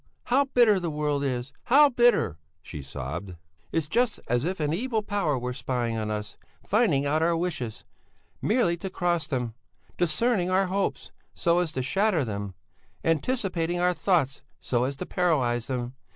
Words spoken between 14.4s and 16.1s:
so as to paralyse them.